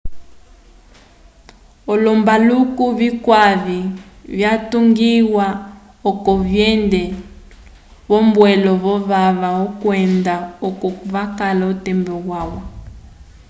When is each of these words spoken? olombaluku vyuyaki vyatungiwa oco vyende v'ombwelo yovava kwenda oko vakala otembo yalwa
olombaluku 1.91 2.85
vyuyaki 2.99 3.79
vyatungiwa 4.37 5.47
oco 6.09 6.33
vyende 6.47 7.03
v'ombwelo 8.09 8.73
yovava 8.83 9.49
kwenda 9.81 10.35
oko 10.67 10.87
vakala 11.13 11.63
otembo 11.73 12.15
yalwa 12.29 12.63